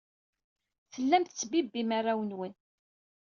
Tellam 0.93 1.23
tettbibbim 1.23 1.89
arraw-nwen. 1.97 2.53